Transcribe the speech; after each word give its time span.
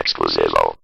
Exclusivo. 0.00 0.78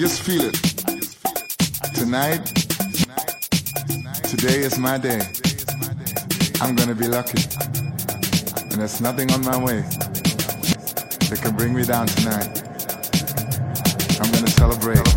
Just 0.00 0.22
feel 0.22 0.40
it. 0.40 0.54
Tonight, 1.94 2.46
today 4.22 4.60
is 4.60 4.78
my 4.78 4.96
day. 4.96 5.20
I'm 6.62 6.74
gonna 6.74 6.94
be 6.94 7.06
lucky. 7.06 7.42
And 8.62 8.80
there's 8.80 9.02
nothing 9.02 9.30
on 9.30 9.44
my 9.44 9.62
way 9.62 9.82
that 11.28 11.40
can 11.42 11.54
bring 11.54 11.74
me 11.74 11.84
down 11.84 12.06
tonight. 12.06 12.62
I'm 14.22 14.32
gonna 14.32 14.48
celebrate. 14.48 15.09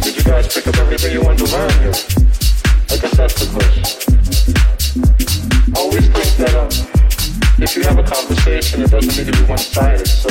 Did 0.00 0.16
you 0.16 0.24
guys 0.24 0.52
pick 0.52 0.66
up 0.66 0.76
everything 0.78 1.12
you 1.12 1.22
wanted 1.22 1.46
to 1.46 1.52
learn 1.52 1.70
here? 1.78 1.94
I 2.90 2.96
guess 2.98 3.16
that's 3.16 3.34
the 3.38 3.46
question. 3.54 3.84
Always 5.76 6.08
think 6.08 6.36
that 6.42 6.54
up. 6.58 6.72
if 7.62 7.76
you 7.76 7.82
have 7.84 7.98
a 7.98 8.02
conversation, 8.02 8.82
it 8.82 8.90
doesn't 8.90 9.16
need 9.16 9.32
to 9.32 9.38
be 9.38 9.48
one-sided. 9.48 10.08
So 10.08 10.28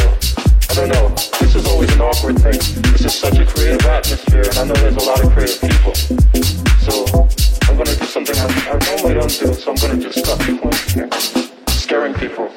I 0.70 0.74
don't 0.76 0.90
know. 0.90 1.10
This 1.40 1.56
is 1.56 1.66
always 1.66 1.92
an 1.94 2.02
awkward 2.02 2.40
thing. 2.40 2.60
This 2.92 3.06
is 3.06 3.16
such 3.16 3.40
a 3.40 3.46
creative 3.46 3.86
atmosphere, 3.86 4.44
and 4.44 4.58
I 4.60 4.64
know 4.66 4.74
there's 4.74 4.98
a 4.98 5.06
lot 5.08 5.24
of 5.24 5.32
creative 5.32 5.62
people. 5.62 5.96
So 6.84 7.28
I'm 7.70 7.78
gonna 7.78 7.96
do 7.96 8.06
something 8.06 8.36
I, 8.36 8.48
I 8.68 8.78
normally 8.92 9.14
don't 9.16 9.32
do. 9.32 9.54
So 9.54 9.72
I'm 9.72 9.78
gonna 9.78 9.98
just 9.98 10.20
stop 10.20 10.40
people 10.42 10.72
scaring 11.72 12.14
people. 12.16 12.52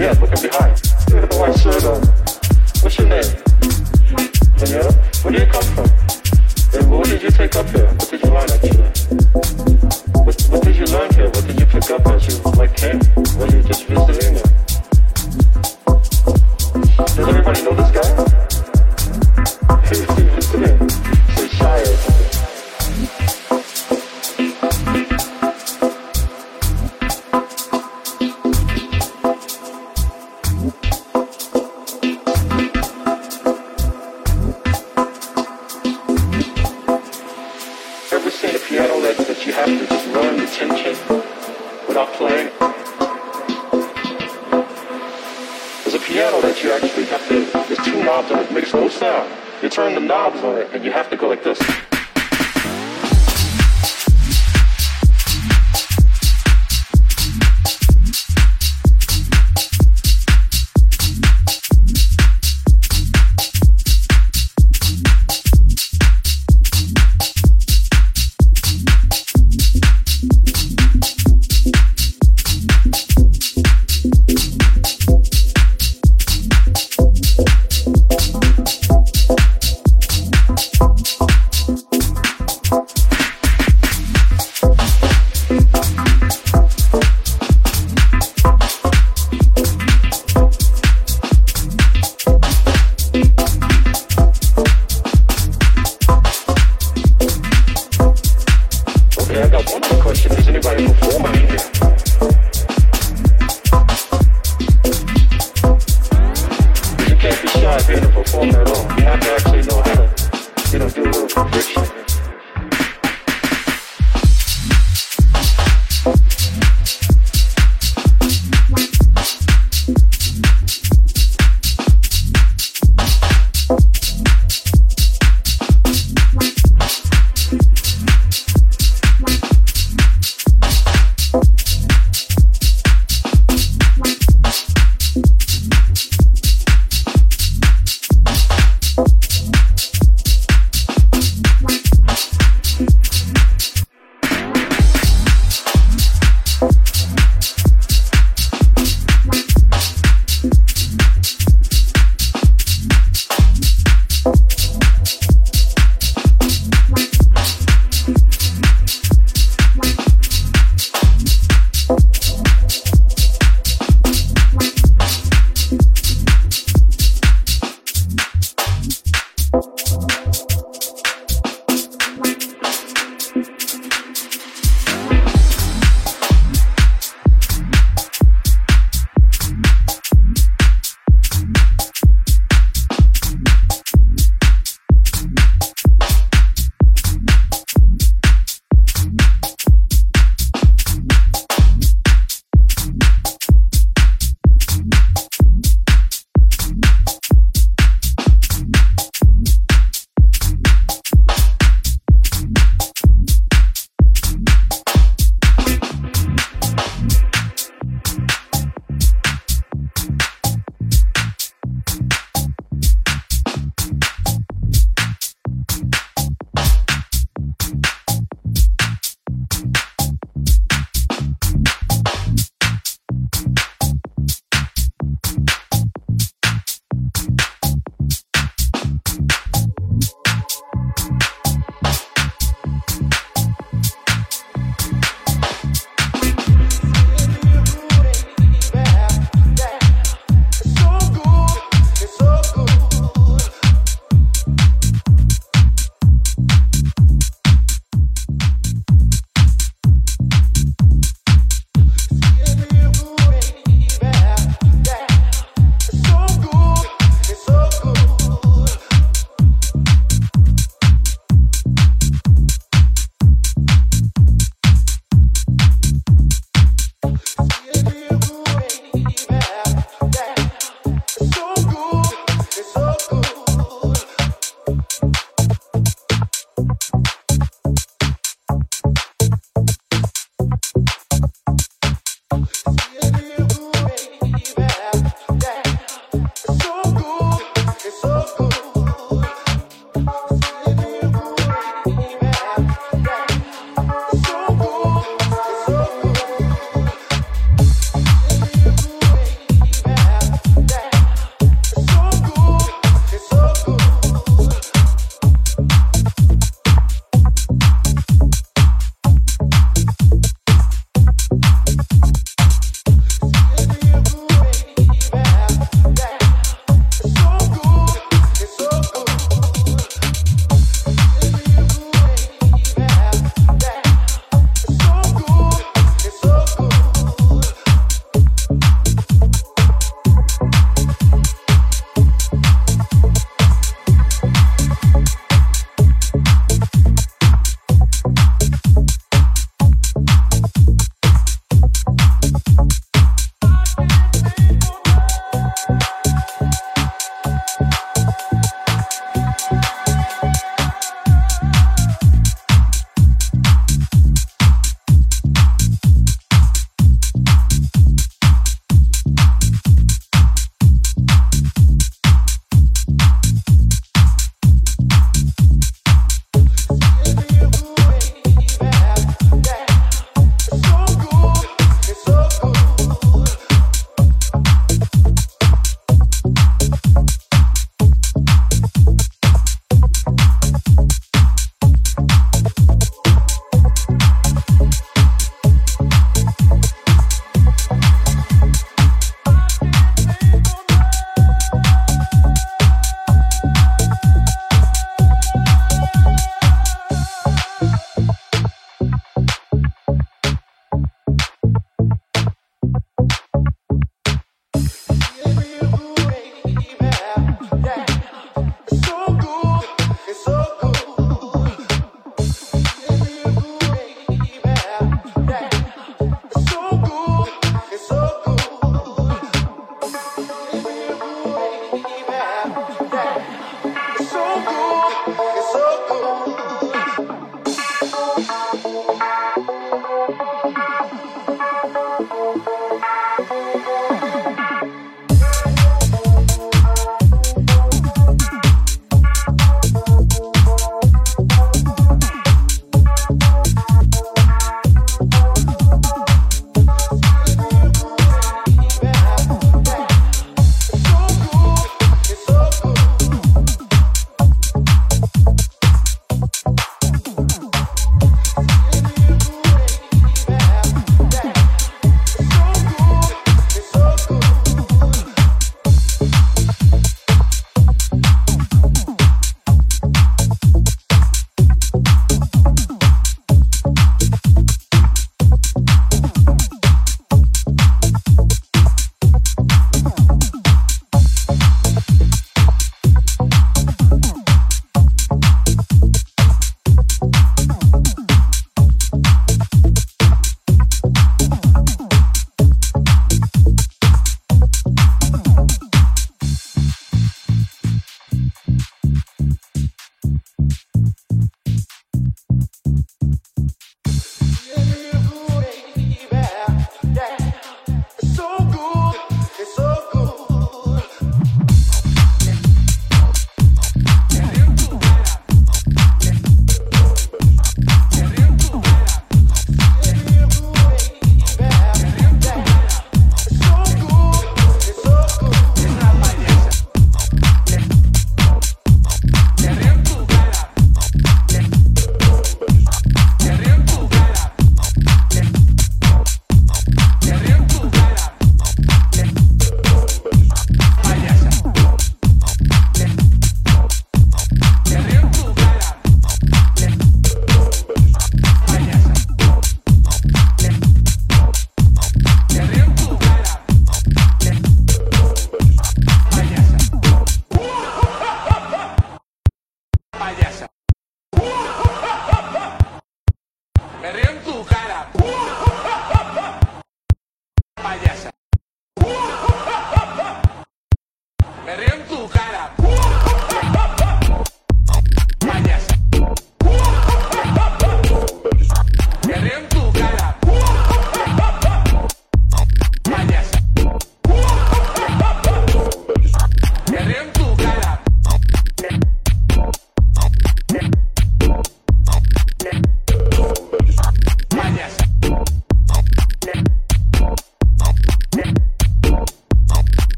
Yeah. 0.00 0.59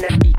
Yeah. 0.00 0.37